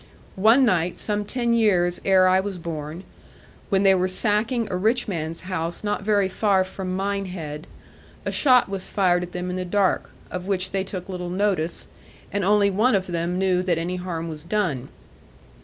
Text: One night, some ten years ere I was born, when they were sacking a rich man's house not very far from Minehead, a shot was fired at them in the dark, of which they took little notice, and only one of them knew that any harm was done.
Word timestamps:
One 0.41 0.65
night, 0.65 0.97
some 0.97 1.25
ten 1.25 1.53
years 1.53 2.01
ere 2.03 2.27
I 2.27 2.39
was 2.39 2.57
born, 2.57 3.03
when 3.69 3.83
they 3.83 3.93
were 3.93 4.07
sacking 4.07 4.67
a 4.71 4.75
rich 4.75 5.07
man's 5.07 5.41
house 5.41 5.83
not 5.83 6.01
very 6.01 6.27
far 6.27 6.63
from 6.63 6.95
Minehead, 6.95 7.67
a 8.25 8.31
shot 8.31 8.67
was 8.67 8.89
fired 8.89 9.21
at 9.21 9.31
them 9.31 9.51
in 9.51 9.57
the 9.57 9.63
dark, 9.63 10.09
of 10.31 10.47
which 10.47 10.71
they 10.71 10.83
took 10.83 11.07
little 11.07 11.29
notice, 11.29 11.87
and 12.33 12.43
only 12.43 12.71
one 12.71 12.95
of 12.95 13.05
them 13.05 13.37
knew 13.37 13.61
that 13.61 13.77
any 13.77 13.97
harm 13.97 14.27
was 14.27 14.43
done. 14.43 14.89